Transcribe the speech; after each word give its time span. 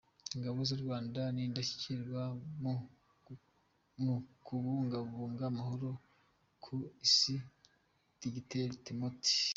Ingabo 0.35 0.59
z’u 0.69 0.79
Rwanda 0.83 1.21
ni 1.33 1.41
indashyikirwa 1.47 2.21
mu 4.03 4.13
kubungabunga 4.45 5.43
amahoro 5.51 5.89
ku 6.63 6.75
Isi- 7.05 7.45
Dogiteri 8.19 8.75
Temoti 8.85 9.35